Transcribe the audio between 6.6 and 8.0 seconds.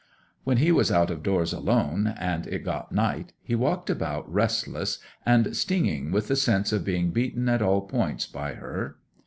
of being beaten at all